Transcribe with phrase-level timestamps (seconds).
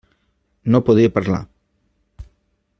[0.75, 1.43] No podia parlar.